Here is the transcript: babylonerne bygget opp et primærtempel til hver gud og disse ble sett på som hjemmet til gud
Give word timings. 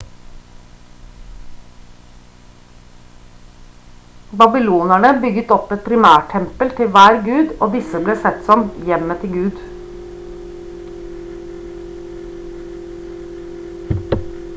babylonerne 4.43 5.11
bygget 5.27 5.53
opp 5.57 5.75
et 5.77 5.83
primærtempel 5.91 6.73
til 6.81 6.89
hver 6.97 7.19
gud 7.29 7.53
og 7.67 7.71
disse 7.77 8.01
ble 8.09 8.17
sett 8.25 8.41
på 8.47 8.51
som 8.51 8.67
hjemmet 8.89 9.25
til 9.27 9.39
gud 14.03 14.45